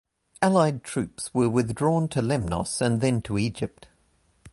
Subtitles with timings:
[0.41, 3.85] Allied troops were withdrawn to Lemnos and then to Egypt.